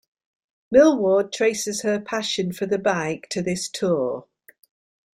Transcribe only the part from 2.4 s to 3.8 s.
for the bike to this